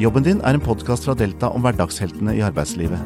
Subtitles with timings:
[0.00, 3.00] Jobben din er en podkast fra Delta om hverdagsheltene i arbeidslivet.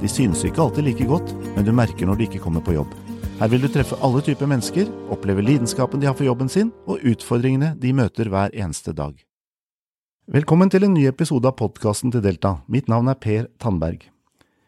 [0.00, 2.90] De synes ikke alltid like godt, men du merker når de ikke kommer på jobb.
[3.38, 7.04] Her vil du treffe alle typer mennesker, oppleve lidenskapen de har for jobben sin, og
[7.06, 9.12] utfordringene de møter hver eneste dag.
[10.26, 12.56] Velkommen til en ny episode av podkasten til Delta.
[12.66, 14.08] Mitt navn er Per Tandberg.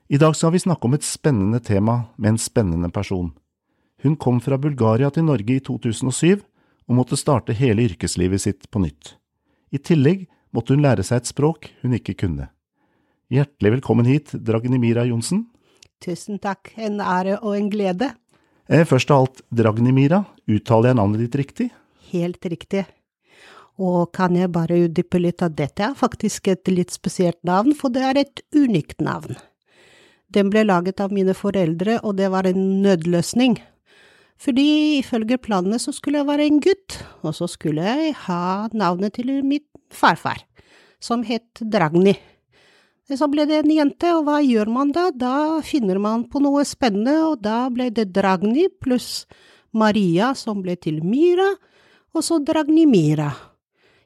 [0.07, 3.33] I dag skal vi snakke om et spennende tema med en spennende person.
[4.07, 6.47] Hun kom fra Bulgaria til Norge i 2007
[6.87, 9.17] og måtte starte hele yrkeslivet sitt på nytt.
[9.75, 12.49] I tillegg måtte hun lære seg et språk hun ikke kunne.
[13.33, 15.47] Hjertelig velkommen hit, Dragnimira Johnsen.
[16.03, 18.11] Tusen takk, en ære og en glede.
[18.69, 21.71] Eh, først av alt, Dragnimira, uttaler jeg navnet ditt riktig?
[22.13, 22.85] Helt riktig.
[23.81, 27.95] Og kan jeg bare utdype litt at dette er faktisk et litt spesielt navn, for
[27.95, 29.39] det er et unikt navn.
[30.33, 33.59] Den ble laget av mine foreldre, og det var en nødløsning.
[34.43, 39.15] Fordi ifølge planene så skulle jeg være en gutt, og så skulle jeg ha navnet
[39.17, 40.41] til mitt farfar,
[41.03, 42.15] som het Dragni.
[43.13, 45.11] Så ble det en jente, og hva gjør man da?
[45.11, 49.27] Da finner man på noe spennende, og da ble det Dragni pluss
[49.75, 51.51] Maria, som ble til Mira,
[52.15, 53.31] og så Dragnimira.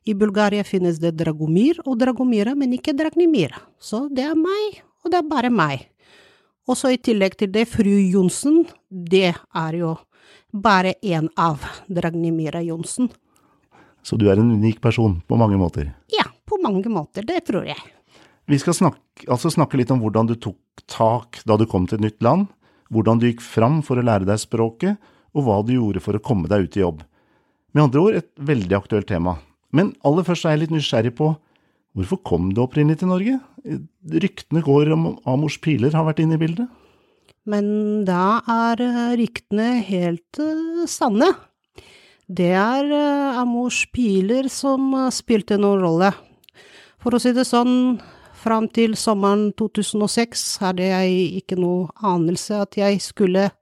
[0.06, 3.58] I Bulgaria finnes det Dragomir og Dragomira, men ikke Dragnimira.
[3.78, 5.88] Så det er meg, og det er bare meg.
[6.66, 9.96] Og så i tillegg til det, fru Johnsen, det er jo
[10.50, 13.10] bare én av Dragnimira Johnsen.
[14.06, 15.90] Så du er en unik person på mange måter?
[16.14, 17.80] Ja, på mange måter, det tror jeg.
[18.46, 21.98] Vi skal snakke, altså snakke litt om hvordan du tok tak da du kom til
[21.98, 22.46] et nytt land,
[22.94, 25.00] hvordan du gikk fram for å lære deg språket,
[25.34, 27.02] og hva du gjorde for å komme deg ut i jobb.
[27.74, 29.36] Med andre ord et veldig aktuelt tema.
[29.74, 31.34] Men aller først er jeg litt nysgjerrig på
[31.96, 33.40] hvorfor kom du opprinnelig til Norge?
[34.22, 36.70] Ryktene går om Amors piler har vært inne i bildet?
[37.50, 37.66] Men
[38.06, 38.80] da er
[39.18, 41.28] ryktene helt uh, sanne.
[42.26, 46.08] Det er uh, Amors piler som uh, spilte noen rolle.
[46.98, 48.00] For å si det sånn,
[48.34, 53.52] fram til sommeren 2006 hadde jeg ikke noe anelse at jeg skulle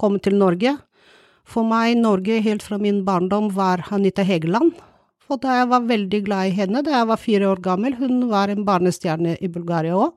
[0.00, 0.78] komme til Norge.
[1.44, 4.72] For meg, Norge helt fra min barndom var Anita Hegeland.
[5.20, 8.30] For da jeg var veldig glad i henne da jeg var fire år gammel, hun
[8.32, 10.16] var en barnestjerne i Bulgaria òg.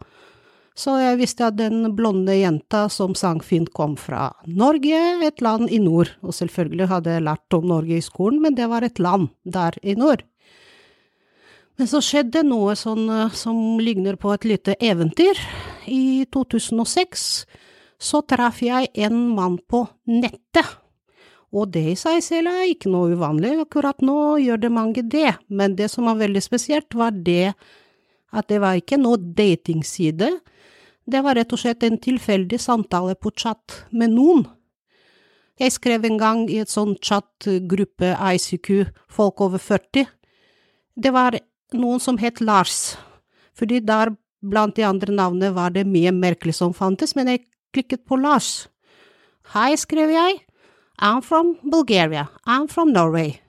[0.79, 5.67] Så jeg visste at den blonde jenta som sang fint kom fra Norge, et land
[5.67, 6.13] i nord.
[6.23, 9.75] Og selvfølgelig hadde jeg lært om Norge i skolen, men det var et land der
[9.84, 10.23] i nord.
[11.79, 15.39] Men så skjedde noe sånn som ligner på et lite eventyr.
[15.88, 17.25] I 2006
[18.00, 20.78] så traff jeg en mann på nettet.
[21.56, 25.34] Og det i seg selv er ikke noe uvanlig, akkurat nå gjør det mange det,
[25.47, 27.56] men det som var veldig spesielt, var det
[28.29, 30.29] at det var ikke noe datingside,
[31.09, 34.45] det var rett og slett en tilfeldig samtale på chat med noen.
[35.59, 40.05] Jeg skrev en gang i et sånn chatgruppe ICQ, folk over 40.
[40.95, 41.35] Det var
[41.75, 42.95] noen som het Lars,
[43.57, 47.43] fordi der blant de andre navnene var det mye merkelig som fantes, men jeg
[47.75, 48.69] klikket på Lars.
[49.53, 50.39] Hei, skrev jeg.
[50.99, 52.27] I'm from Bulgaria.
[52.47, 53.39] I'm from Norway.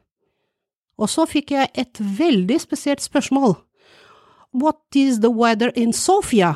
[0.98, 3.54] Og så fikk jeg et veldig spesielt spørsmål.
[4.53, 6.54] What is the weather in Sofia?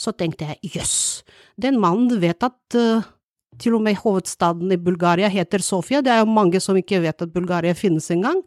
[0.00, 0.98] Så tenkte jeg jøss,
[1.60, 3.04] den mannen vet at uh,
[3.60, 7.20] til og med hovedstaden i Bulgaria heter Sofia, det er jo mange som ikke vet
[7.20, 8.40] at Bulgaria finnes engang.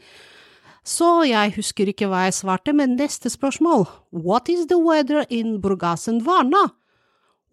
[0.83, 5.59] Så jeg husker ikke hva jeg svarte, men neste spørsmål, what is the weather in
[5.61, 6.71] Burgasen Varna?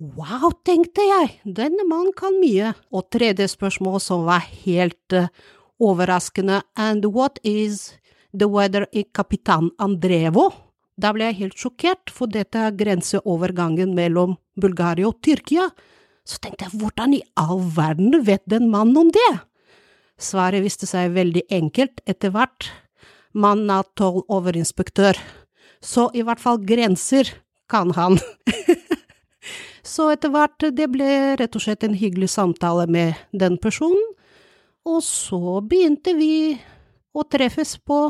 [0.01, 2.73] Wow, tenkte jeg, denne mannen kan mye.
[2.91, 5.29] Og tredje spørsmål som var helt uh,
[5.79, 7.93] overraskende, and what is
[8.33, 10.49] the weather in Kapitan Andrevo?
[11.01, 15.71] Da ble jeg helt sjokkert, for dette er grenseovergangen mellom Bulgaria og Tyrkia.
[16.29, 19.31] Så tenkte jeg, hvordan i all verden vet den mannen om det?
[20.21, 22.69] Svaret viste seg veldig enkelt etter hvert.
[23.33, 25.17] Mannen er tolloverinspektør,
[25.81, 27.31] så i hvert fall grenser
[27.71, 28.19] kan han.
[29.95, 34.03] så etter hvert, det ble rett og slett en hyggelig samtale med den personen,
[34.85, 36.59] og så begynte vi
[37.15, 38.03] å treffes på,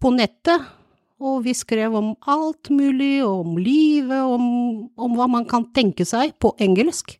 [0.00, 0.64] på nettet
[1.16, 6.34] og vi skrev om alt mulig, om livet, om, om, hva man kan tenke seg,
[6.42, 7.16] på engelsk.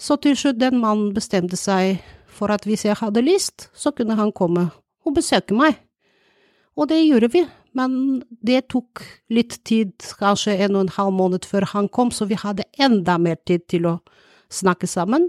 [0.00, 2.00] Så til slutt den mannen bestemte seg
[2.34, 4.70] for at hvis jeg hadde lyst, så kunne han komme
[5.04, 5.76] og besøke meg.
[6.74, 7.44] Og det gjorde vi,
[7.78, 12.26] men det tok litt tid, kanskje en og en halv måned før han kom, så
[12.26, 13.98] vi hadde enda mer tid til å
[14.50, 15.28] snakke sammen.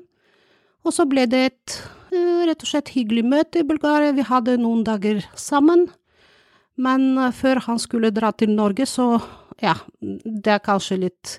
[0.85, 1.75] Og så ble det et
[2.13, 5.87] eh, rett og slett hyggelig møte i Bulgaria, vi hadde noen dager sammen.
[6.81, 9.19] Men eh, før han skulle dra til Norge, så
[9.63, 11.37] ja, det er kanskje litt,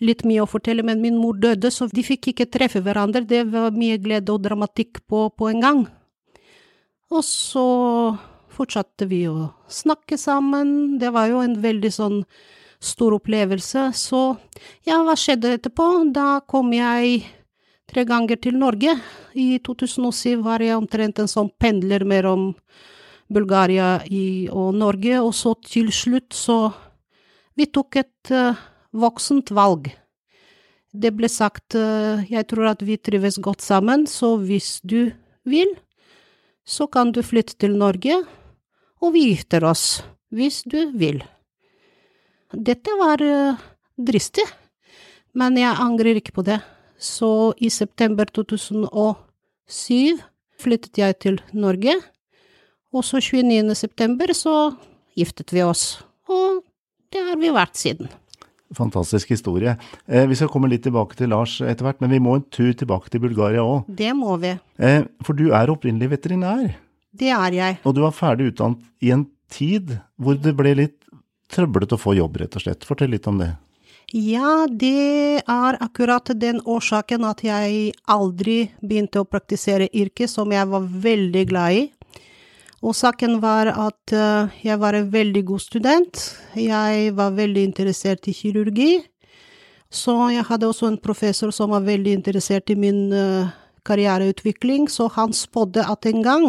[0.00, 3.26] litt mye å fortelle, men min mor døde, så de fikk ikke treffe hverandre.
[3.28, 5.82] Det var mye glede og dramatikk på, på en gang.
[7.10, 7.66] Og så
[8.54, 10.98] fortsatte vi å snakke sammen.
[11.00, 12.22] Det var jo en veldig sånn
[12.80, 13.90] stor opplevelse.
[13.96, 14.22] Så
[14.86, 15.88] ja, hva skjedde etterpå?
[16.14, 17.24] Da kom jeg
[17.90, 18.94] tre ganger til Norge.
[19.34, 22.52] I 2007 var jeg omtrent en sånn pendler mellom
[23.30, 24.00] Bulgaria
[24.50, 26.72] og Norge, og så til slutt så
[27.58, 28.56] Vi tok et uh,
[28.96, 29.90] voksent valg.
[30.90, 35.12] Det ble sagt uh, jeg tror at vi trives godt sammen, så hvis du
[35.44, 35.74] vil,
[36.64, 38.22] så kan du flytte til Norge,
[39.02, 41.20] og vi gifter oss, hvis du vil.
[42.54, 43.60] Dette var uh,
[43.98, 44.46] dristig,
[45.36, 46.62] men jeg angrer ikke på det.
[46.96, 50.16] Så i september 2007
[50.60, 51.98] flyttet jeg til Norge,
[52.90, 53.74] og så 29.
[53.78, 54.56] september så
[55.18, 56.00] giftet vi oss,
[56.30, 56.62] og
[57.10, 58.10] det har vi vært siden.
[58.76, 59.74] Fantastisk historie.
[60.06, 62.70] Eh, vi skal komme litt tilbake til Lars etter hvert, men vi må en tur
[62.70, 63.88] tilbake til Bulgaria òg.
[63.88, 64.54] Det må vi.
[64.78, 66.68] Eh, for du er opprinnelig veterinær.
[67.10, 67.80] Det er jeg.
[67.82, 71.00] Og du var ferdig utdannet i en tid hvor det ble litt
[71.50, 72.86] trøblete å få jobb, rett og slett.
[72.86, 73.50] Fortell litt om det.
[74.14, 80.66] Ja, det er akkurat den årsaken at jeg aldri begynte å praktisere yrket som jeg
[80.70, 81.84] var veldig glad i.
[82.80, 86.20] Årsaken var at uh, jeg var en veldig god student.
[86.56, 89.02] Jeg var veldig interessert i kirurgi.
[89.92, 93.52] Så jeg hadde også en professor som var veldig interessert i min uh,
[93.84, 96.48] karriereutvikling, så han spådde at en gang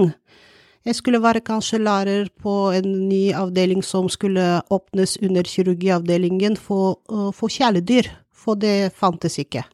[0.87, 7.01] jeg skulle være kanskje lærer på en ny avdeling som skulle åpnes under kirurgiavdelingen for,
[7.11, 9.65] uh, for kjæledyr, for det fantes ikke.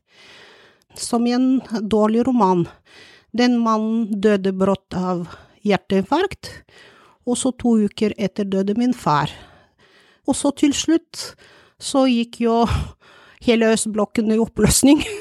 [0.98, 2.66] Som i en dårlig roman.
[3.30, 5.28] Den mannen døde brått av
[5.68, 6.52] hjerteinfarkt,
[7.28, 9.32] og så to uker etter døde min far.
[10.28, 11.34] Og så til slutt
[11.80, 12.62] så gikk jo
[13.46, 15.04] hele østblokken i oppløsning.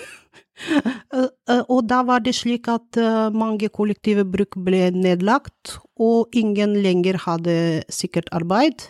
[1.68, 7.18] Og da var det slik at eh, mange kollektive bruk ble nedlagt, og ingen lenger
[7.26, 7.56] hadde
[7.92, 8.88] sikkert arbeid.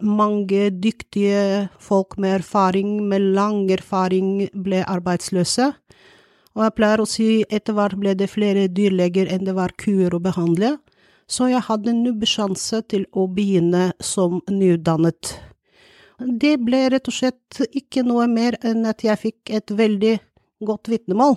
[0.00, 5.74] Mange dyktige folk med erfaring, med lang erfaring, ble arbeidsløse.
[6.56, 10.14] Og jeg pleier å si etter hvert ble det flere dyrleger enn det var kuer
[10.16, 10.78] å behandle,
[11.28, 15.34] så jeg hadde en nubbesjanse til å begynne som nyutdannet.
[16.16, 20.14] Det ble rett og slett ikke noe mer enn at jeg fikk et veldig
[20.64, 21.36] godt vitnemål.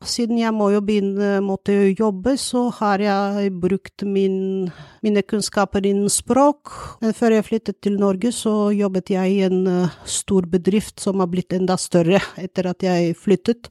[0.00, 4.70] Siden jeg må jo begynne måtte jobbe, så har jeg brukt min,
[5.04, 6.72] mine kunnskaper innen språk.
[7.02, 11.20] Men før jeg flyttet til Norge, så jobbet jeg i en uh, stor bedrift som
[11.20, 13.68] har blitt enda større etter at jeg flyttet.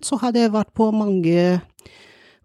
[0.00, 1.60] Så hadde jeg vært på mange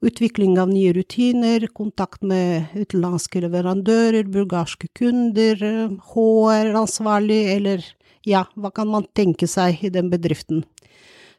[0.04, 5.64] utvikling av nye rutiner, kontakt med utenlandske leverandører, bulgarske kunder,
[6.12, 7.88] HR-ansvarlig, eller
[8.28, 10.66] ja, hva kan man tenke seg i den bedriften.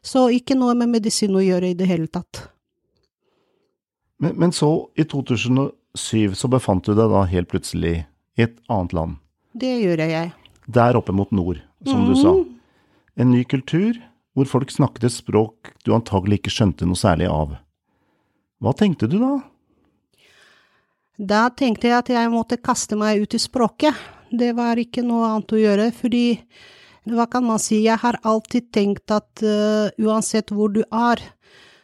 [0.07, 2.45] Så ikke noe med medisin å gjøre i det hele tatt.
[4.23, 7.99] Men, men så, i 2007, så befant du deg da helt plutselig
[8.37, 9.17] i et annet land?
[9.57, 10.31] Det gjør jeg.
[10.67, 12.07] Der oppe mot nord, som mm.
[12.07, 12.33] du sa.
[12.37, 12.55] Mm.
[13.17, 13.99] En ny kultur,
[14.37, 17.57] hvor folk snakket et språk du antagelig ikke skjønte noe særlig av.
[18.63, 19.33] Hva tenkte du da?
[21.17, 23.93] Da tenkte jeg at jeg måtte kaste meg ut i språket.
[24.29, 26.25] Det var ikke noe annet å gjøre, fordi
[27.13, 31.21] hva kan man si, jeg har alltid tenkt at uh, uansett hvor du er,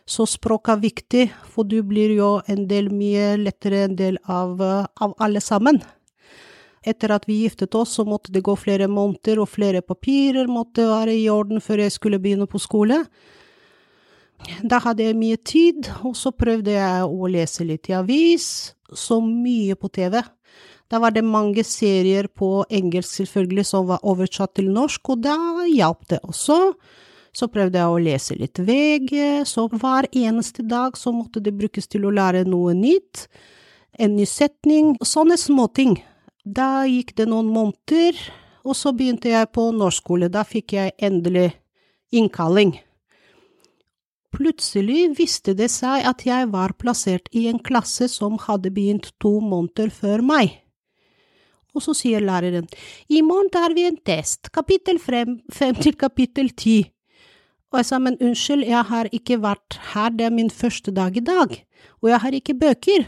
[0.03, 4.59] så språk er viktig, for du blir jo en del mye lettere en del av,
[4.59, 5.79] uh, av alle sammen.
[6.83, 10.89] Etter at vi giftet oss, så måtte det gå flere måneder, og flere papirer måtte
[10.89, 13.00] være i orden før jeg skulle begynne på skole.
[14.67, 18.48] Da hadde jeg mye tid, og så prøvde jeg å lese litt i avis,
[18.91, 20.19] så mye på TV.
[20.93, 25.65] Da var det mange serier på engelsk selvfølgelig som var oversatt til norsk, og da
[25.65, 26.57] hjalp det også.
[27.33, 31.89] Så prøvde jeg å lese litt VG, så hver eneste dag så måtte det brukes
[31.89, 33.25] til å lære noe nytt.
[33.97, 35.97] En ny setning, sånne småting.
[36.45, 38.13] Da gikk det noen måneder,
[38.62, 40.29] og så begynte jeg på norskskole.
[40.29, 41.55] Da fikk jeg endelig
[42.13, 42.77] innkalling.
[44.29, 49.39] Plutselig viste det seg at jeg var plassert i en klasse som hadde begynt to
[49.41, 50.59] måneder før meg.
[51.74, 52.68] Og så sier læreren,
[53.10, 56.84] i morgen tar vi en test, kapittel fem, fem til kapittel ti.
[57.74, 61.18] Og jeg sa, men unnskyld, jeg har ikke vært her, det er min første dag
[61.18, 61.56] i dag,
[62.01, 63.08] og jeg har ikke bøker.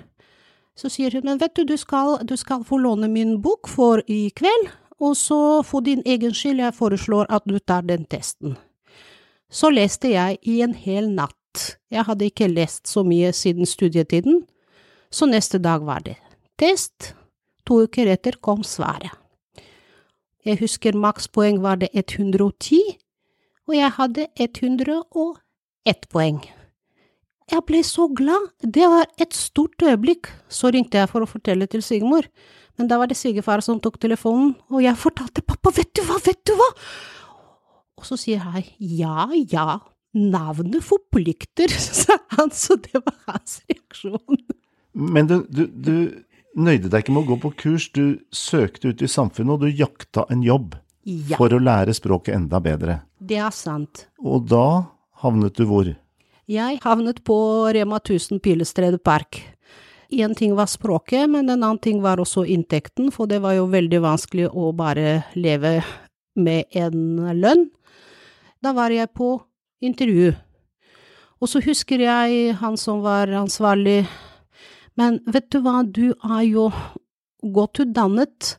[0.75, 4.01] Så sier hun, men vet du, du skal, du skal få låne min bok for
[4.09, 8.57] i kveld, og så for din egen skyld, jeg foreslår at du tar den testen.
[9.51, 11.77] Så leste jeg i en hel natt.
[11.93, 14.41] Jeg hadde ikke lest så mye siden studietiden,
[15.11, 16.17] så neste dag var det
[16.59, 17.13] test,
[17.65, 19.13] To uker etter kom svaret.
[20.45, 22.77] Jeg husker makspoeng var det 110,
[23.65, 26.43] og jeg hadde 101 poeng.
[27.49, 28.51] Jeg ble så glad.
[28.61, 30.29] Det var et stort øyeblikk.
[30.49, 32.25] Så ringte jeg for å fortelle til svigermor.
[32.77, 36.17] Men da var det svigerfar som tok telefonen, og jeg fortalte pappa, vet du hva,
[36.25, 36.69] vet du hva?
[37.95, 39.79] Og så sier han ja, ja,
[40.15, 44.41] navnet forplikter, sa han, så det var hans reaksjon.
[44.95, 45.95] Men du, du, du
[46.55, 49.69] nøyde deg ikke med å gå på kurs, du søkte ut i samfunnet, og du
[49.75, 53.01] jakta en jobb Ja, for å lære språket enda bedre.
[53.19, 54.07] det er sant.
[54.19, 54.85] Og da
[55.21, 55.89] havnet du hvor?
[56.47, 57.35] Jeg havnet på
[57.73, 59.41] Rema 1000 Pilestredet Park.
[60.11, 63.65] En ting var språket, men en annen ting var også inntekten, for det var jo
[63.67, 65.79] veldig vanskelig å bare leve
[66.35, 67.69] med en lønn.
[68.61, 69.41] Da var jeg på
[69.81, 70.35] intervju,
[71.41, 74.05] og så husker jeg han som var ansvarlig,
[74.99, 76.69] men vet du hva, du er jo
[77.55, 78.55] godt utdannet,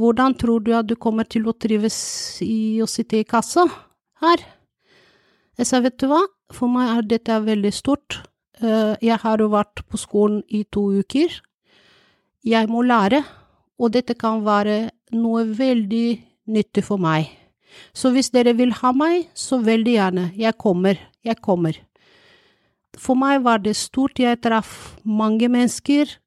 [0.00, 1.96] hvordan tror du at du kommer til å trives
[2.44, 3.66] i å sitte i kassa
[4.22, 4.44] her?
[5.60, 6.22] Jeg sa, vet du hva,
[6.52, 8.20] for meg er dette veldig stort.
[8.62, 11.34] Eh, Jeg har jo vært på skolen i to uker.
[12.44, 13.20] Jeg må lære,
[13.80, 16.08] og dette kan være noe veldig
[16.48, 17.28] nyttig for meg.
[17.92, 20.24] Så hvis dere vil ha meg, så veldig gjerne.
[20.36, 21.76] Jeg kommer, jeg kommer.
[23.00, 24.20] For meg var det stort.
[24.20, 26.18] Jeg traff mange mennesker.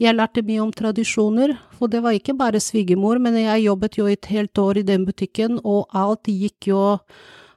[0.00, 4.06] Jeg lærte mye om tradisjoner, for det var ikke bare svigermor, men jeg jobbet jo
[4.08, 6.80] et helt år i den butikken, og alt gikk jo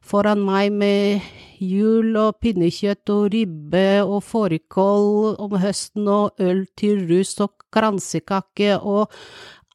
[0.04, 1.24] foran meg med
[1.64, 8.76] jul og pinnekjøtt og ribbe og fårikål om høsten og øl til rus og kransekake
[8.80, 9.14] og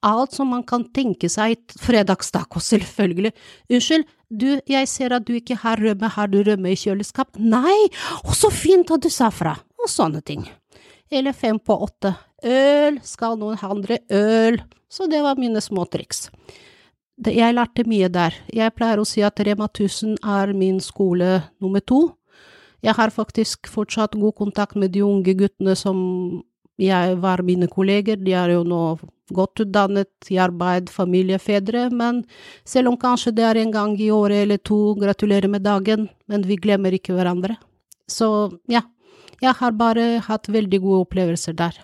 [0.05, 1.59] alt som man kan tenke seg.
[1.81, 3.33] Fredagstaco, selvfølgelig.
[3.71, 7.39] Unnskyld, du, jeg ser at du ikke har rømme, har du rømme i kjøleskap?
[7.41, 7.89] Nei,
[8.23, 10.45] å så fint at du sa fra, og sånne ting.
[11.09, 12.13] Eller fem på åtte.
[12.45, 14.59] Øl, skal noen handle øl?
[14.89, 16.27] Så det var mine små triks.
[17.19, 18.37] Jeg lærte mye der.
[18.53, 22.13] Jeg pleier å si at Rema 1000 er min skole nummer to.
[22.85, 25.97] Jeg har faktisk fortsatt god kontakt med de unge guttene som
[26.79, 28.19] jeg var mine kolleger.
[28.21, 28.83] De er jo nå
[29.35, 32.23] godt utdannet i arbeid, familiefedre, men
[32.65, 36.47] selv om kanskje det er en gang i året eller to, gratulerer med dagen, men
[36.47, 37.59] vi glemmer ikke hverandre.
[38.09, 38.81] Så ja,
[39.43, 41.77] jeg har bare hatt veldig gode opplevelser der.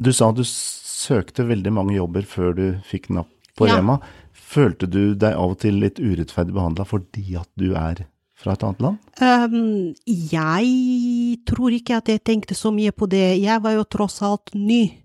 [0.00, 3.78] Du sa du søkte veldig mange jobber før du fikk napp på Ja.
[3.78, 4.00] Rema.
[4.32, 8.06] Følte du deg av og til litt urettferdig behandla fordi at du er
[8.38, 8.98] fra et annet land?
[9.20, 13.38] Um, jeg tror ikke at jeg tenkte så mye på det.
[13.42, 15.00] Jeg var jo tross alt ny.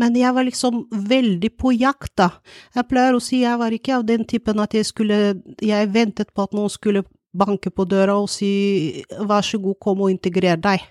[0.00, 2.30] Men jeg var liksom veldig på jakt, da.
[2.76, 5.18] Jeg pleier å si jeg var ikke av den typen at jeg skulle
[5.60, 7.04] Jeg ventet på at noen skulle
[7.36, 10.82] banke på døra og si vær så god, kom og integrer deg.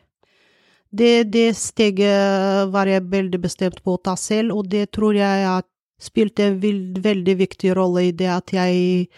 [0.90, 5.44] Det, det steget var jeg veldig bestemt på å ta selv, og det tror jeg
[5.46, 5.68] at
[6.00, 6.62] spilte en
[7.04, 9.10] veldig viktig rolle i det at jeg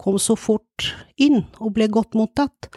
[0.00, 2.70] kom så fort inn og ble godt mottatt.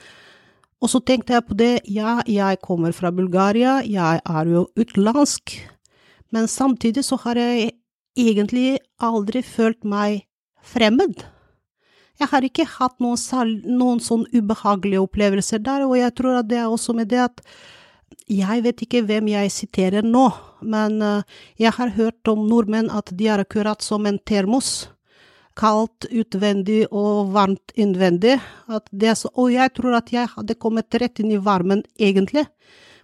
[0.79, 5.57] Og så tenkte jeg på det, ja, jeg kommer fra Bulgaria, jeg er jo utenlandsk,
[6.31, 7.73] men samtidig så har jeg
[8.19, 10.23] egentlig aldri følt meg
[10.63, 11.25] fremmed.
[12.19, 16.59] Jeg har ikke hatt noen, noen sånn ubehagelige opplevelser der, og jeg tror at det
[16.59, 17.43] er også med det at
[18.29, 20.27] jeg vet ikke hvem jeg siterer nå,
[20.61, 24.89] men eh, jeg har hørt om nordmenn at de er akkurat som en termos.
[25.59, 28.37] Kaldt utvendig og varmt innvendig.
[28.69, 32.45] Så, og jeg tror at jeg hadde kommet rett inn i varmen, egentlig.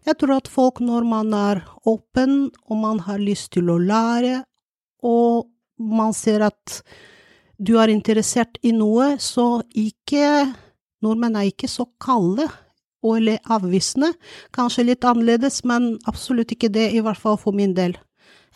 [0.05, 4.43] Jeg tror at folk, når man er åpen, og man har lyst til å lære,
[5.03, 5.49] og
[5.81, 6.81] man ser at
[7.57, 10.53] du er interessert i noe, så ikke
[11.03, 12.47] Nordmenn er ikke så kalde
[13.05, 14.15] eller avvisende.
[14.55, 17.93] Kanskje litt annerledes, men absolutt ikke det, i hvert fall for min del.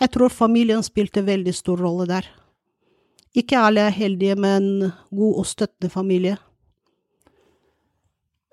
[0.02, 2.30] Jeg tror familien spilte veldig stor rolle der.
[3.38, 6.38] Ikke alle er heldige med en god og støttende familie.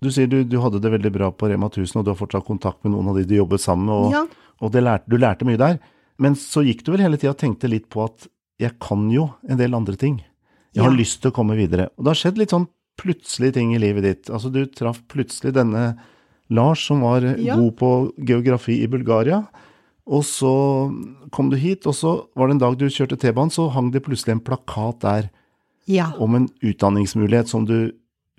[0.05, 2.45] Du sier du, du hadde det veldig bra på Rema 1000, og du har fortsatt
[2.47, 4.27] kontakt med noen av de du jobbet sammen med, og, Ja.
[4.61, 5.79] og det lærte, du lærte mye der.
[6.19, 8.29] Men så gikk du vel hele tida og tenkte litt på at
[8.61, 10.23] jeg kan jo en del andre ting.
[10.75, 10.97] Jeg har Ja.
[10.97, 11.89] lyst til å komme videre.
[11.97, 12.69] Og det har skjedd litt sånn
[12.99, 14.25] plutselige ting i livet ditt.
[14.31, 15.97] Altså du traff plutselig denne
[16.51, 17.57] Lars som var Ja.
[17.57, 19.49] god på geografi i Bulgaria.
[20.07, 20.51] Og så
[21.35, 24.05] kom du hit, og så var det en dag du kjørte T-banen, så hang det
[24.07, 25.31] plutselig en plakat der
[25.87, 26.13] Ja.
[26.19, 27.93] om en utdanningsmulighet som du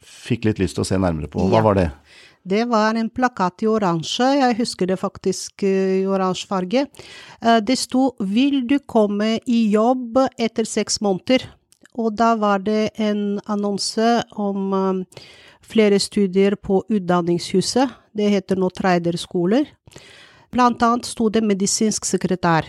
[0.03, 1.39] fikk litt lyst til å se nærmere på.
[1.49, 1.61] Hva Ja.
[1.61, 1.91] var det?
[2.47, 6.87] Det var en plakat i oransje, jeg husker det faktisk eh, i oransje farge.
[7.41, 11.45] Eh, Det sto 'Vil du komme i jobb etter seks måneder?'
[11.97, 15.05] Og da var det en annonse om eh,
[15.61, 17.89] flere studier på Utdanningshuset.
[18.15, 19.65] Det heter nå Treiderskoler.
[20.53, 22.67] Blant annet sto det medisinsk sekretær.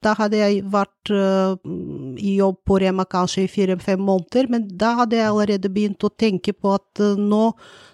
[0.00, 1.58] Da hadde jeg vært uh,
[2.16, 6.12] i jobb på Rema kanskje i fire-fem måneder, men da hadde jeg allerede begynt å
[6.12, 7.50] tenke på at uh, nå,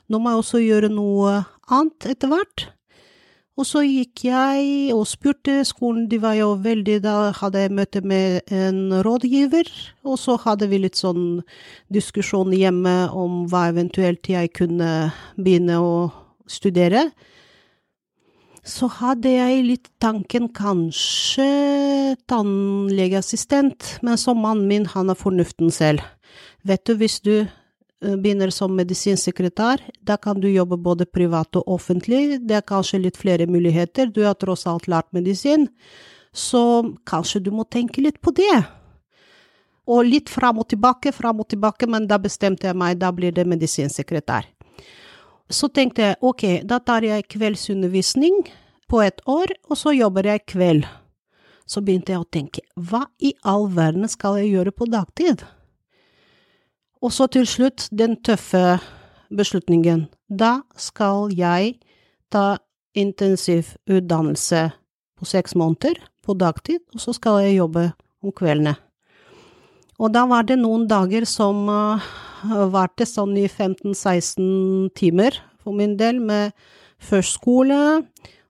[0.06, 2.68] nå må jeg også gjøre noe annet etter hvert.
[3.56, 8.02] Og så gikk jeg og spurte skolen, de var jo veldig Da hadde jeg møte
[8.04, 9.70] med en rådgiver,
[10.04, 11.40] og så hadde vi litt sånn
[11.88, 15.08] diskusjon hjemme om hva eventuelt jeg kunne
[15.40, 15.94] begynne å
[16.46, 17.08] studere.
[18.66, 21.46] Så hadde jeg litt tanken kanskje
[22.26, 26.02] tannlegeassistent, men som mannen min, han har fornuften selv.
[26.66, 31.70] Vet du, hvis du eh, begynner som medisinsekretær, da kan du jobbe både privat og
[31.76, 35.68] offentlig, det er kanskje litt flere muligheter, du har tross alt lært medisin,
[36.34, 38.64] så kanskje du må tenke litt på det.
[39.86, 43.30] Og litt fram og tilbake, fram og tilbake, men da bestemte jeg meg, da blir
[43.30, 44.55] det medisinsekretær.
[45.50, 48.46] Så tenkte jeg ok, da tar jeg kveldsundervisning
[48.90, 50.86] på et år, og så jobber jeg kveld.
[51.66, 55.42] Så begynte jeg å tenke, hva i all verden skal jeg gjøre på dagtid?
[57.02, 58.78] Og så til slutt den tøffe
[59.30, 60.06] beslutningen.
[60.26, 61.76] Da skal jeg
[62.30, 62.58] ta
[62.96, 64.62] intensivutdannelse
[65.16, 67.90] på seks måneder på dagtid, og så skal jeg jobbe
[68.22, 68.74] om kveldene.
[69.96, 72.02] Og da var det noen dager som uh,
[72.72, 76.54] varte sånn i 15-16 timer for min del, med
[77.02, 77.78] først skole,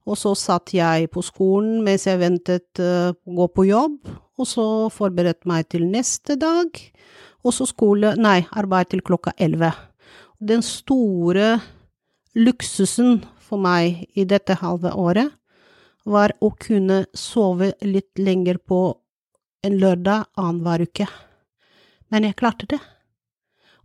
[0.07, 3.97] og så satt jeg på skolen mens jeg ventet uh, å gå på jobb,
[4.37, 6.71] og så forberedte meg til neste dag,
[7.47, 9.73] og så skole, nei, arbeid til klokka elleve.
[10.39, 11.57] Den store
[12.37, 15.33] luksusen for meg i dette halve året
[16.07, 18.81] var å kunne sove litt lenger på
[19.67, 21.07] en lørdag annenhver uke.
[22.13, 22.83] Men jeg klarte det.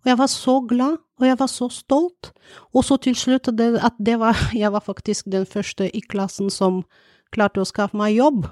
[0.01, 2.31] Og jeg var så glad, og jeg var så stolt.
[2.73, 6.49] Og så til slutt det, at det var, jeg var faktisk den første i klassen
[6.49, 6.83] som
[7.31, 8.47] klarte å skaffe meg jobb.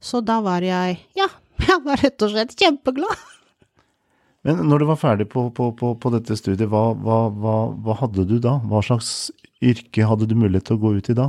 [0.00, 1.28] Så da var jeg, ja,
[1.68, 3.28] jeg var rett og slett kjempeglad.
[4.48, 7.96] Men når du var ferdig på, på, på, på dette studiet, hva, hva, hva, hva,
[8.00, 8.56] hadde du da?
[8.64, 9.28] Hva slags
[9.60, 11.26] yrke hadde du mulighet til å gå ut i da?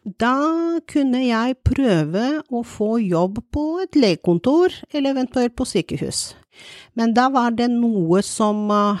[0.00, 6.30] Da kunne jeg prøve å få jobb på et legekontor, eller eventuelt på sykehus.
[6.98, 9.00] Men da var det noe som uh,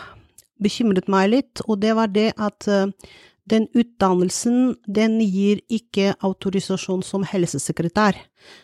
[0.62, 2.90] bekymret meg litt, og det var det at uh,
[3.50, 8.18] den utdannelsen, den gir ikke autorisasjon som helsesekretær.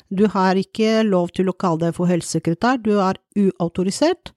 [0.08, 4.32] Du har ikke lov til å kalle deg for helsesekretær, du er uautorisert.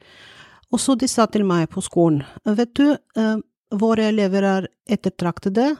[0.73, 3.37] Og så de sa til meg på skolen, vet du, uh,
[3.69, 5.75] våre elever er ettertraktede,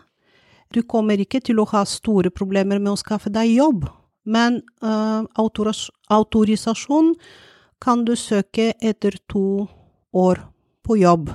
[0.70, 3.88] du kommer ikke til å ha store problemer med å skaffe deg jobb,
[4.30, 7.16] men autoris autorisasjon
[7.82, 9.68] kan du søke etter to
[10.16, 10.42] år
[10.86, 11.30] på jobb.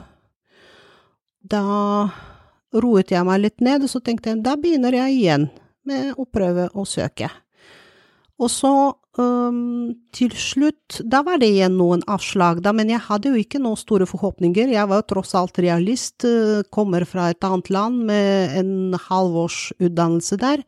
[1.44, 1.62] Da
[2.74, 5.48] roet jeg meg litt ned, og så tenkte jeg da begynner jeg igjen
[5.88, 7.30] med å prøve å søke.
[8.40, 8.72] Og så
[9.20, 13.60] um, til slutt, da var det igjen noen avslag, da, men jeg hadde jo ikke
[13.62, 14.72] noen store forhåpninger.
[14.74, 19.68] Jeg var jo tross alt realist, uh, kommer fra et annet land med en halvårs
[19.78, 20.64] utdannelse der.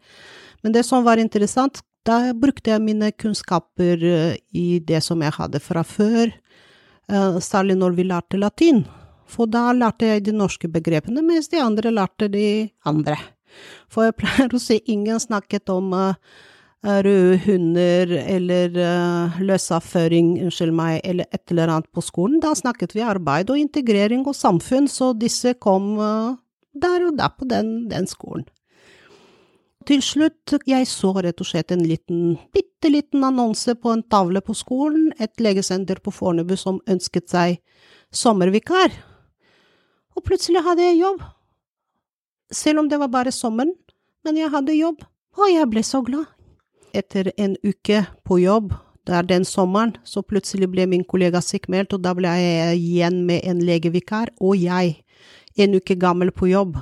[0.62, 5.35] Men det som var interessant, da brukte jeg mine kunnskaper uh, i det som jeg
[5.37, 6.33] hadde fra før,
[7.11, 8.85] uh, særlig når vi lærte latin.
[9.27, 13.16] For da lærte jeg de norske begrepene, mens de andre lærte de andre.
[13.90, 16.14] For jeg pleier å si ingen snakket om uh,
[16.87, 22.38] røde hunder eller uh, løsavføring, unnskyld meg, eller et eller annet på skolen.
[22.45, 25.97] Da snakket vi arbeid og integrering og samfunn, så disse kom
[26.77, 28.47] der og da på den, den skolen.
[29.87, 34.40] Til slutt, jeg så rett og slett en liten, bitte liten annonse på en tavle
[34.42, 37.61] på skolen, et legesenter på Fornebu som ønsket seg
[38.11, 38.90] sommervikar.
[40.18, 41.22] Og plutselig hadde jeg jobb.
[42.51, 43.77] Selv om det var bare sommeren,
[44.27, 45.07] men jeg hadde jobb,
[45.38, 46.27] og jeg ble så glad.
[46.90, 48.75] Etter en uke på jobb,
[49.07, 53.22] det er den sommeren, så plutselig ble min kollega sykmeldt, og da ble jeg igjen
[53.29, 54.96] med en legevikar, og jeg,
[55.62, 56.75] en uke gammel på jobb.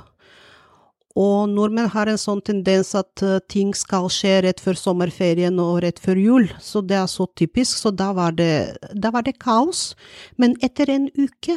[1.15, 5.79] Og nordmenn har en sånn tendens at uh, ting skal skje rett før sommerferien og
[5.85, 9.37] rett før jul, så det er så typisk, så da var det, da var det
[9.39, 9.93] kaos.
[10.35, 11.55] Men etter en uke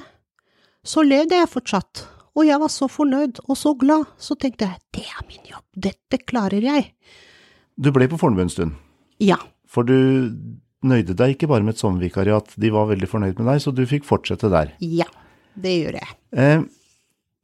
[0.87, 2.05] så levde jeg fortsatt,
[2.39, 5.67] og jeg var så fornøyd og så glad, så tenkte jeg det er min jobb,
[5.89, 6.93] dette klarer jeg.
[7.79, 8.79] Du ble på Fornebu en stund?
[9.23, 9.41] Ja.
[9.67, 10.31] For du
[10.87, 13.83] nøyde deg ikke bare med et sommervikariat, de var veldig fornøyd med deg, så du
[13.91, 14.73] fikk fortsette der?
[14.79, 15.09] Ja,
[15.59, 16.11] det gjør jeg.
[16.39, 16.63] Eh,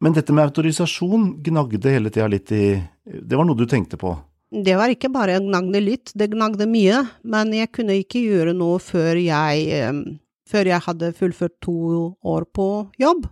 [0.03, 2.67] men dette med autorisasjon gnagde hele tida litt i
[3.05, 4.15] Det var noe du tenkte på?
[4.55, 8.79] Det var ikke bare gnagde litt, det gnagde mye, men jeg kunne ikke gjøre noe
[8.83, 10.03] før jeg eh,
[10.49, 11.75] før jeg hadde fullført to
[12.21, 12.69] år på
[13.01, 13.27] jobb.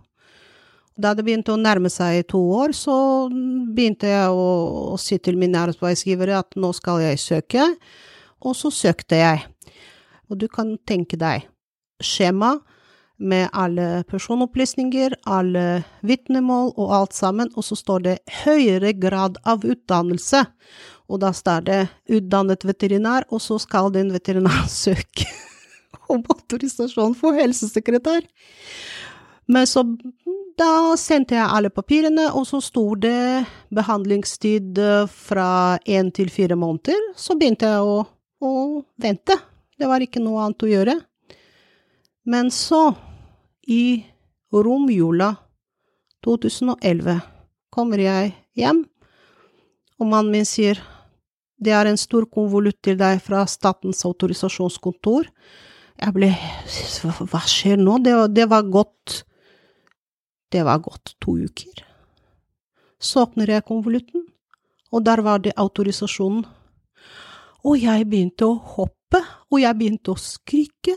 [0.93, 2.95] Da det begynte å nærme seg to år, så
[3.29, 4.49] begynte jeg å,
[4.93, 7.65] å si til mine arbeidsgivere at nå skal jeg søke,
[8.43, 9.41] og så søkte jeg.
[10.29, 11.47] Og du kan tenke deg,
[12.03, 12.57] skjema,
[13.17, 19.65] med alle personopplysninger, alle vitnemål og alt sammen, og så står det høyere grad av
[19.65, 20.43] utdannelse.
[21.11, 25.27] Og da står det utdannet veterinær, og så skal den veterinæren søke
[26.11, 28.25] om autorisasjon for helsesekretær.
[29.51, 29.83] Men så
[30.57, 36.99] da sendte jeg alle papirene, og så sto det behandlingstid fra én til fire måneder.
[37.17, 38.03] Så begynte jeg å,
[38.43, 38.53] å
[39.01, 39.37] vente.
[39.79, 40.95] Det var ikke noe annet å gjøre.
[42.23, 42.95] Men så,
[43.67, 44.05] i
[44.53, 45.35] romjula
[46.23, 47.19] 2011,
[47.73, 48.83] kommer jeg hjem,
[49.99, 50.79] og mannen min sier
[51.63, 55.29] det er en stor konvolutt til deg fra Statens autorisasjonskontor.
[55.99, 56.31] Jeg ble
[57.31, 57.99] Hva skjer nå?
[58.03, 59.23] Det, det var gått
[60.51, 61.83] Det var gått to uker.
[62.99, 64.27] Så åpner jeg konvolutten,
[64.93, 66.43] og der var det autorisasjonen.
[67.63, 70.93] Og jeg begynte å hoppe, og jeg begynte å skrike,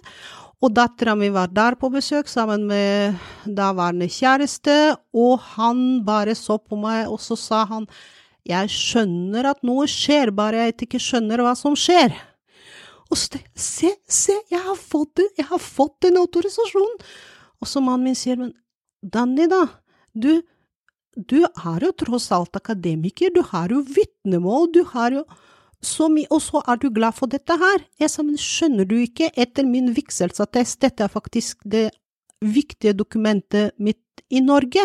[0.64, 6.56] og dattera mi var der på besøk sammen med daværende kjæreste, og han bare så
[6.58, 7.88] på meg, og så sa han
[8.46, 12.14] jeg skjønner at noe skjer, bare jeg ikke skjønner hva som skjer.
[13.10, 16.94] Og så se, se, jeg har fått det, jeg har fått en autorisasjon!
[17.60, 18.52] Og så mannen min sier, men
[19.02, 19.64] Danny, da,
[20.14, 20.40] du,
[21.16, 25.26] du er jo tross alt akademiker, du har jo vitnemål, du har jo
[25.86, 27.84] så mye, og så er du glad for dette her.
[28.00, 31.90] Jeg sa, men skjønner du ikke, etter min vigselsattest, dette er faktisk det
[32.44, 34.84] viktige dokumentet mitt i Norge.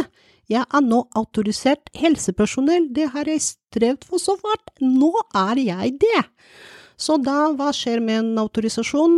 [0.52, 4.74] Jeg er nå autorisert helsepersonell, det har jeg strevd for så fort.
[4.82, 6.22] nå er jeg det.
[7.02, 9.16] Så da, hva skjer med en autorisasjon,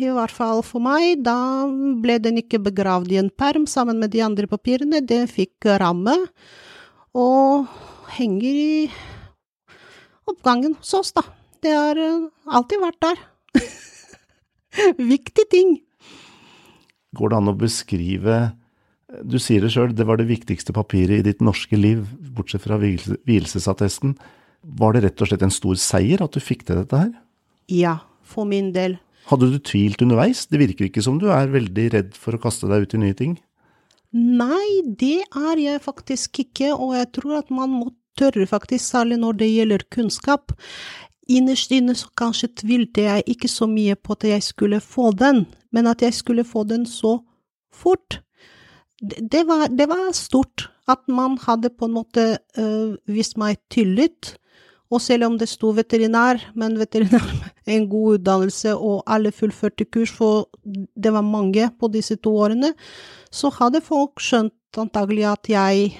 [0.00, 1.66] i hvert fall for meg, da
[2.00, 6.14] ble den ikke begravd i en perm sammen med de andre papirene, den fikk ramme,
[7.12, 7.68] og
[8.16, 8.88] henger i
[10.30, 11.24] oppgangen hos oss, da.
[11.64, 11.98] Det har
[12.46, 13.20] alltid vært der.
[15.14, 15.76] Viktig ting.
[17.16, 18.34] Går det an å beskrive
[19.24, 22.02] Du sier det sjøl, det var det viktigste papiret i ditt norske liv,
[22.36, 24.12] bortsett fra vielsesattesten.
[24.60, 27.12] Var det rett og slett en stor seier at du fikk til dette her?
[27.72, 28.98] Ja, for min del.
[29.30, 30.44] Hadde du tvilt underveis?
[30.48, 33.16] Det virker ikke som du er veldig redd for å kaste deg ut i nye
[33.16, 33.38] ting?
[34.12, 39.20] Nei, det er jeg faktisk ikke, og jeg tror at man må tørre, faktisk, særlig
[39.22, 40.52] når det gjelder kunnskap.
[41.28, 45.44] Innerst inne så kanskje tvilte jeg ikke så mye på at jeg skulle få den,
[45.72, 47.18] men at jeg skulle få den så
[47.74, 48.20] fort.
[49.00, 52.24] Det var, det var stort at man hadde på en måte
[52.58, 54.34] øh, vist meg tillit.
[54.88, 57.24] Og selv om det sto veterinær, men veterinær
[57.66, 62.32] med en god utdannelse og alle fullførte kurs, for det var mange på disse to
[62.40, 62.72] årene,
[63.30, 65.92] så hadde folk skjønt antagelig at jeg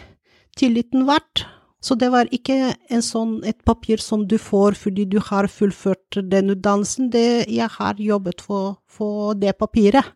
[0.56, 1.44] tilliten verdt,
[1.78, 2.74] så det var ikke
[3.06, 7.10] sånn, et papir som du får fordi du har fullført den utdannelsen.
[7.14, 10.06] Det, jeg har jobbet for, for det papiret,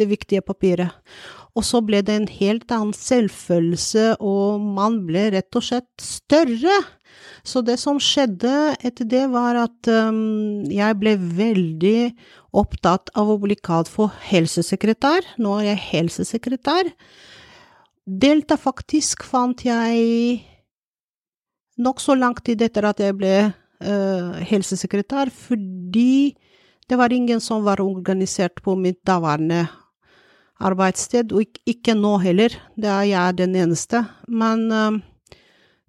[0.00, 0.96] det viktige papiret.
[1.54, 6.80] Og så ble det en helt annen selvfølelse, og man ble rett og slett større.
[7.46, 12.00] Så det som skjedde etter det, var at um, jeg ble veldig
[12.56, 15.28] opptatt av å bli kalt for helsesekretær.
[15.36, 16.90] Nå er jeg helsesekretær.
[18.04, 20.42] Delta faktisk fant jeg
[21.80, 26.34] nokså lang tid etter at jeg ble uh, helsesekretær, fordi
[26.88, 29.64] det var ingen som var organisert på mitt daværende
[30.64, 34.04] arbeidssted, og ikke nå heller, det er jeg den eneste.
[34.28, 35.00] Men uh,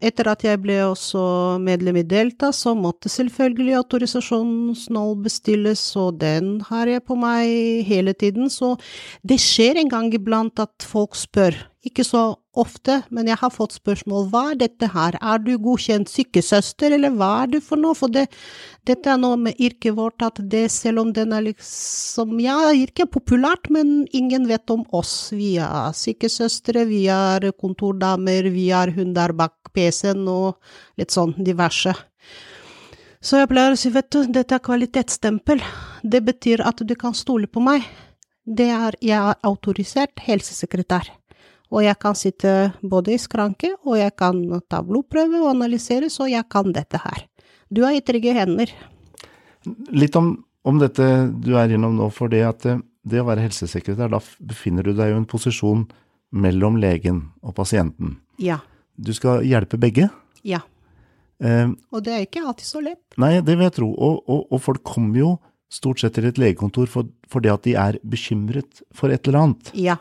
[0.04, 1.22] etter at jeg ble også
[1.64, 8.14] medlem i Delta, så måtte selvfølgelig autorisasjonsnål bestilles, og den har jeg på meg hele
[8.14, 8.76] tiden, så
[9.24, 13.76] det skjer en gang iblant at folk spør, ikke så ofte, men jeg har fått
[13.76, 17.98] spørsmål hva er dette her, er du godkjent sykesøster, eller hva er du for noe,
[17.98, 18.26] for det,
[18.88, 23.06] dette er noe med yrket vårt at det, selv om den er liksom, ja, yrket
[23.08, 28.94] er populært, men ingen vet om oss, vi er sykesøstre, vi er kontordamer, vi er
[28.96, 30.56] hunder bak PC-en og
[31.00, 31.96] litt sånn diverse.
[33.26, 35.62] Så jeg pleier å si, vet du, dette er kvalitetsstempel,
[36.06, 37.86] det betyr at du kan stole på meg,
[38.46, 41.10] det er, jeg er autorisert helsesekretær.
[41.74, 42.52] Og jeg kan sitte
[42.86, 47.26] både i skranke, og jeg kan ta blodprøve og analysere, så jeg kan dette her.
[47.74, 48.72] Du er i trygge hender.
[49.96, 51.08] Litt om, om dette
[51.42, 54.94] du er gjennom nå, for det at eh, det å være helsesekretær, da befinner du
[54.98, 55.84] deg jo i en posisjon
[56.36, 58.20] mellom legen og pasienten.
[58.42, 58.60] Ja.
[58.96, 60.10] Du skal hjelpe begge.
[60.46, 60.62] Ja.
[61.44, 63.04] Eh, og det er ikke alltid så lett.
[63.22, 63.92] Nei, det vil jeg tro.
[63.92, 65.36] Og, og, og folk kommer jo
[65.74, 69.42] stort sett til et legekontor for, for det at de er bekymret for et eller
[69.42, 69.72] annet.
[69.78, 69.98] Ja.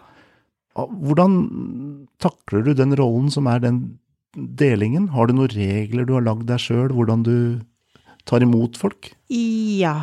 [0.75, 1.37] Hvordan
[2.19, 3.79] takler du den rollen som er den
[4.35, 5.09] delingen?
[5.15, 7.37] Har du noen regler du har lagd deg sjøl, hvordan du
[8.27, 9.13] tar imot folk?
[9.31, 10.03] Ja.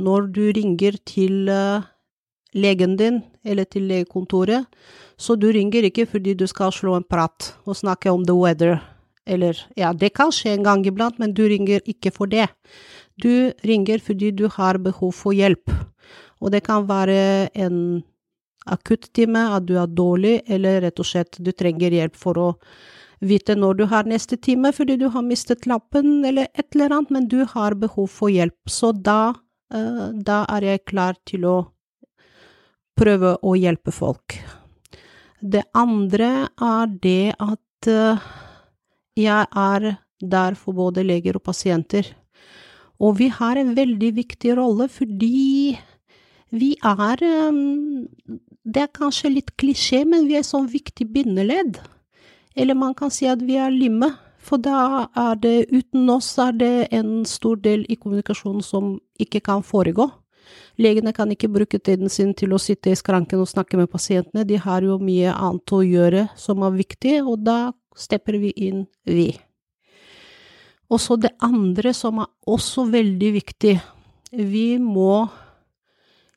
[0.00, 1.86] Når du ringer til uh,
[2.56, 4.66] legen din eller til legekontoret,
[5.20, 8.80] så du ringer ikke fordi du skal slå en prat og snakke om the weather,
[9.26, 12.48] eller ja, det kan skje en gang iblant, men du ringer ikke for det.
[13.20, 15.70] Du ringer fordi du har behov for hjelp,
[16.40, 18.02] og det kan være en
[18.66, 22.48] akuttime, at du er dårlig, eller rett og slett du trenger hjelp for å
[23.20, 27.10] vite når du har neste time fordi du har mistet lappen eller et eller annet,
[27.10, 28.58] men du har behov for hjelp.
[28.68, 29.34] Så da,
[29.74, 31.58] uh, da er jeg klar til å
[33.00, 34.38] prøve å hjelpe folk.
[35.40, 38.30] Det andre er det at uh,
[39.16, 42.04] jeg er der for både leger og pasienter.
[43.00, 45.78] Og vi har en veldig viktig rolle fordi
[46.50, 48.08] vi er um,
[48.64, 51.78] Det er kanskje litt klisjé, men vi er sånn viktig bindeledd.
[52.56, 56.52] Eller man kan si at vi er limet, for da er det uten oss er
[56.56, 60.08] det en stor del i kommunikasjonen som ikke kan foregå.
[60.80, 64.46] Legene kan ikke bruke tiden sin til å sitte i skranken og snakke med pasientene,
[64.48, 67.58] de har jo mye annet å gjøre som er viktig, og da
[67.96, 69.30] stepper vi inn, vi.
[70.90, 73.76] Og så det andre som er også veldig viktig,
[74.32, 75.28] vi må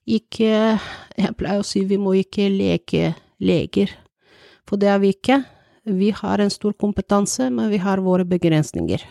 [0.04, 0.80] ikke
[1.18, 3.14] Jeg pleier å si vi må ikke leke
[3.44, 3.92] leger,
[4.68, 5.44] for det er vi ikke.
[5.86, 9.04] Vi har en stor kompetanse, men vi har våre begrensninger.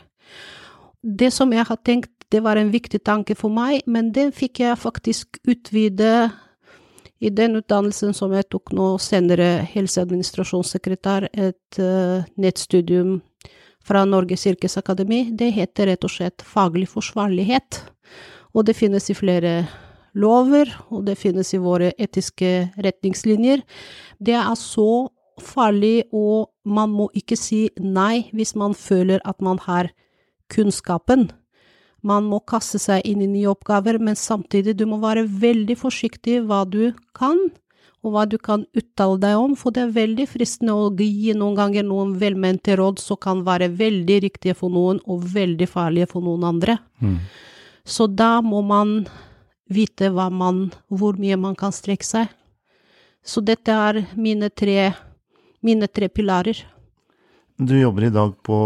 [1.03, 4.63] Det som jeg har tenkt, det var en viktig tanke for meg, men den fikk
[4.65, 6.31] jeg faktisk utvide
[7.23, 13.21] i den utdannelsen som jeg tok nå senere, helseadministrasjonssekretær, et uh, nettstudium
[13.85, 15.29] fra Norges yrkesakademi.
[15.39, 17.83] Det heter rett og slett faglig forsvarlighet,
[18.57, 19.55] og det finnes i flere
[20.15, 23.63] lover, og det finnes i våre etiske retningslinjer.
[24.21, 25.09] Det er så
[25.41, 29.91] farlig, og man må ikke si nei hvis man føler at man har
[30.53, 31.31] kunnskapen.
[32.03, 36.41] Man må kaste seg inn i nye oppgaver, men samtidig du må være veldig forsiktig
[36.49, 37.39] hva du kan,
[38.03, 41.55] og hva du kan uttale deg om, for det er veldig fristende å gi noen
[41.55, 46.27] ganger noen velmente råd som kan være veldig riktige for noen og veldig farlige for
[46.27, 46.81] noen andre.
[46.99, 47.21] Mm.
[47.87, 49.05] Så da må man
[49.71, 52.31] vite hva man, hvor mye man kan strekke seg.
[53.23, 54.93] Så dette er mine tre
[55.63, 56.59] mine tre pilarer.
[57.57, 58.59] Du jobber i dag på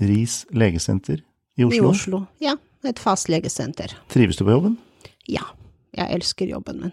[0.00, 1.22] RIS legesenter
[1.58, 1.76] i Oslo?
[1.76, 2.56] I Oslo, ja.
[2.86, 3.90] Et fast legesenter.
[4.06, 4.76] Trives du på jobben?
[5.26, 5.42] Ja,
[5.98, 6.92] jeg elsker jobben min.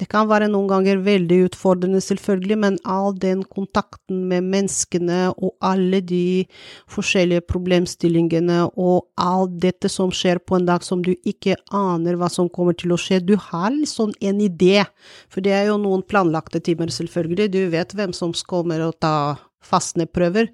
[0.00, 5.54] Det kan være noen ganger veldig utfordrende, selvfølgelig, men all den kontakten med menneskene og
[5.64, 6.44] alle de
[6.90, 12.30] forskjellige problemstillingene og alt dette som skjer på en dag som du ikke aner hva
[12.32, 14.84] som kommer til å skje, du har liksom en idé,
[15.32, 19.40] for det er jo noen planlagte timer, selvfølgelig, du vet hvem som kommer og tar
[19.62, 20.50] fastne prøver.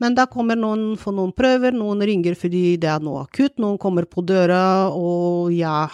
[0.00, 3.76] Men da kommer noen for noen prøver, noen ringer fordi det er noe akutt, noen
[3.80, 5.84] kommer på døra og ja,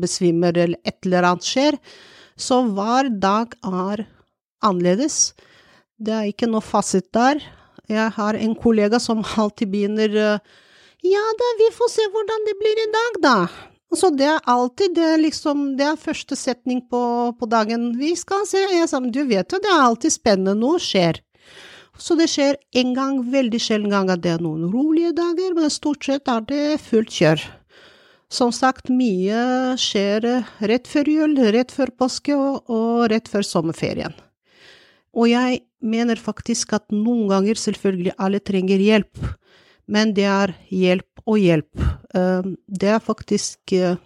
[0.00, 1.78] besvimer eller et eller annet skjer.
[2.36, 4.06] Så hver dag er
[4.64, 5.34] annerledes.
[6.00, 7.42] Det er ikke noe fasit der.
[7.90, 10.54] Jeg har en kollega som alltid begynner eh,
[11.04, 13.38] Ja da, vi får se hvordan det blir i dag, da.
[13.94, 17.02] Så det er alltid det, er liksom, det er første setning på,
[17.38, 17.92] på dagen.
[17.98, 18.62] Vi skal se.
[18.72, 20.56] Jeg sa, du vet jo, det er alltid spennende.
[20.58, 21.20] Noe skjer.
[22.00, 25.70] Så det skjer en gang, veldig sjelden gang at det er noen rolige dager, men
[25.70, 27.44] stort sett er det fullt kjør.
[28.34, 30.24] Som sagt, mye skjer
[30.66, 34.14] rett før jul, rett før påske og, rett før sommerferien.
[35.14, 39.20] Og jeg mener faktisk at noen ganger selvfølgelig alle trenger hjelp,
[39.86, 41.84] men det er hjelp og hjelp.
[42.18, 44.00] Ehm, det er faktisk eh,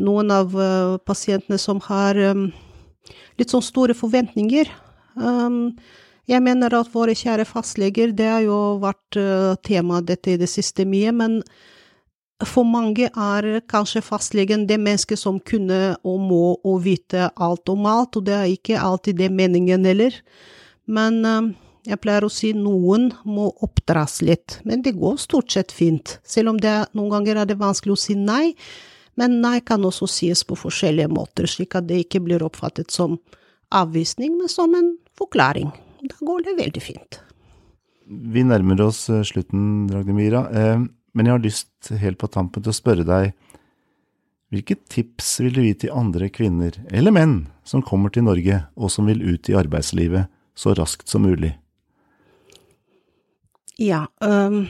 [0.00, 2.46] noen av eh, pasientene som har ehm,
[3.36, 4.70] litt sånn store forventninger.
[5.20, 5.60] Ehm,
[6.30, 10.48] jeg mener at våre kjære fastleger, det har jo vært eh, tema dette i det
[10.48, 11.42] siste mye, men
[12.48, 17.88] for mange er kanskje fastlegen det mennesket som kunne og må og vite alt om
[17.88, 20.14] alt, og det er ikke alltid det meningen heller.
[20.90, 21.50] Men uh,
[21.88, 26.18] jeg pleier å si noen må oppdras litt, men det går stort sett fint.
[26.24, 28.54] Selv om det noen ganger er det vanskelig å si nei,
[29.20, 33.18] men nei kan også sies på forskjellige måter, slik at det ikke blir oppfattet som
[33.74, 35.72] avvisning, men som en forklaring.
[36.00, 37.20] Da går det veldig fint.
[38.10, 40.80] Vi nærmer oss eh, slutten, Ragnhild Eh,
[41.12, 43.32] men jeg har lyst helt på tampen til å spørre deg,
[44.50, 48.90] hvilke tips vil du gi til andre kvinner, eller menn, som kommer til Norge og
[48.90, 51.52] som vil ut i arbeidslivet så raskt som mulig?
[53.80, 54.64] Ja, um,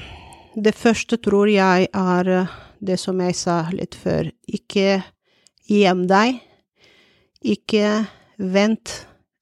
[0.55, 5.01] det første tror jeg er øh, det som jeg sa litt før, ikke
[5.71, 6.39] gjem deg,
[7.41, 8.05] ikke
[8.39, 8.93] vent,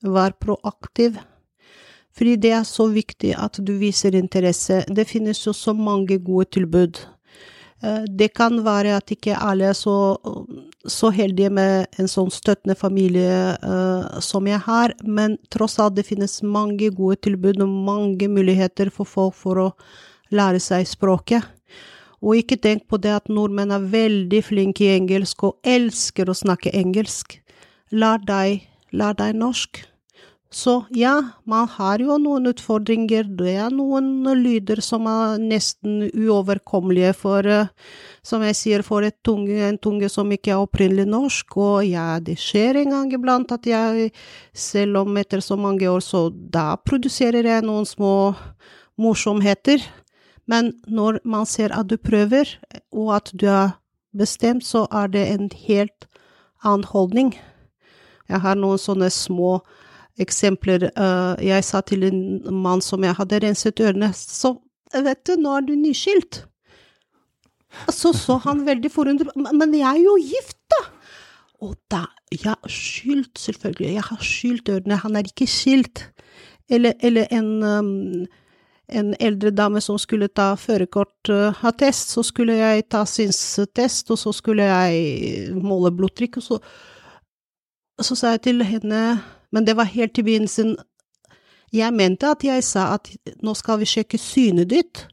[0.02, 1.18] vær proaktiv.
[2.18, 4.82] Fordi det er så viktig at du viser interesse.
[4.90, 6.98] Det finnes jo så mange gode tilbud.
[7.82, 10.16] Eh, det kan være at ikke alle er så,
[10.82, 16.08] så heldige med en sånn støttende familie uh, som jeg har, men tross alt det
[16.08, 19.68] finnes mange gode tilbud og mange muligheter for folk for å
[20.34, 21.46] lære seg språket.
[22.18, 26.34] Og ikke tenk på det at nordmenn er veldig flinke i engelsk og elsker å
[26.34, 27.38] snakke engelsk.
[27.94, 29.84] Lær deg, lær deg norsk.
[30.50, 31.12] Så ja,
[31.44, 37.68] man har jo noen utfordringer, det er noen lyder som er nesten uoverkommelige for, eh,
[38.24, 42.38] som jeg sier, for tunge, en tunge som ikke er opprinnelig norsk, og ja, det
[42.40, 44.08] skjer en gang iblant at jeg,
[44.56, 48.32] selv om etter så mange år, så da produserer jeg noen små
[48.96, 49.84] morsomheter,
[50.48, 52.54] men når man ser at du prøver,
[52.88, 53.76] og at du er
[54.16, 56.08] bestemt, så er det en helt
[56.64, 57.34] annen holdning.
[58.32, 59.58] Jeg har noen sånne små
[60.22, 60.88] eksempler.
[60.98, 62.20] Uh, jeg sa til en
[62.62, 64.56] mann som jeg hadde renset ørene, så
[64.94, 66.42] vet du, nå er du nyskilt.
[67.92, 70.82] Så så han veldig forundret, men jeg er jo gift, da!
[71.60, 72.04] Og da,
[72.44, 76.04] ja, skylt, selvfølgelig, jeg har skylt ørene, han er ikke skilt.
[76.70, 78.26] Eller, eller en, um,
[78.88, 84.32] en eldre dame som skulle ta førerkortattest, uh, så skulle jeg ta synstest, og så
[84.32, 86.60] skulle jeg måle blodtrykk, og så,
[88.00, 89.02] så sa jeg til henne
[89.52, 90.76] men det var helt i begynnelsen
[91.72, 93.10] Jeg mente at jeg sa at
[93.44, 95.04] nå skal vi sjekke synet ditt,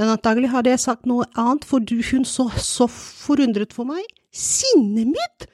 [0.00, 4.06] men antagelig hadde jeg sagt noe annet, for hun så så forundret for meg.
[4.32, 5.50] Sinnet mitt!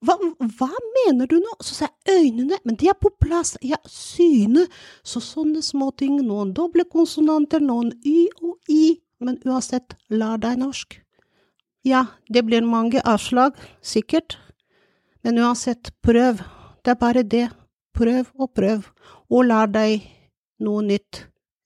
[0.00, 0.14] Hva,
[0.56, 1.56] hva, mener du nå?
[1.60, 4.72] Så sa jeg øynene, men de er på plass, ja, synet,
[5.04, 10.96] så sånne småting, noen doble konsonanter, noen y og i, men uansett, lær deg norsk.
[11.84, 14.38] Ja, det blir mange avslag, sikkert,
[15.24, 16.40] men uansett, prøv,
[16.84, 17.48] det er bare det,
[17.96, 18.86] prøv og prøv,
[19.30, 20.06] og lær deg
[20.60, 21.24] noe nytt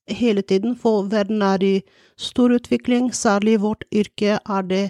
[0.08, 1.74] hele tiden, for verden er i
[2.20, 4.84] stor utvikling, særlig i vårt yrke er det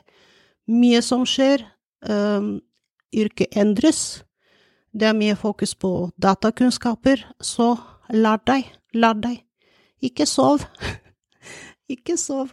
[0.67, 1.65] mye som skjer,
[2.09, 2.59] um,
[3.15, 4.25] yrket endres,
[4.95, 7.75] det er mye fokus på datakunnskaper, så
[8.11, 9.41] lær deg, lær deg,
[10.03, 10.67] ikke sov,
[11.95, 12.53] ikke sov.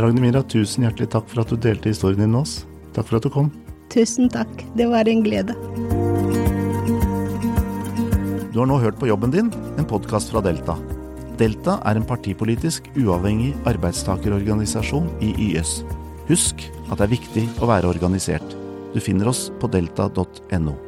[0.00, 2.64] Ragnhild tusen hjertelig takk for at du delte historien din med oss.
[2.96, 3.52] Takk for at du kom.
[3.92, 5.56] Tusen takk, det var en glede.
[8.56, 10.78] Du har nå hørt på Jobben din, en podkast fra Delta.
[11.36, 15.82] Delta er en partipolitisk uavhengig arbeidstakerorganisasjon i YS.
[16.30, 18.56] Husk at det er viktig å være organisert.
[18.94, 20.85] Du finner oss på delta.no.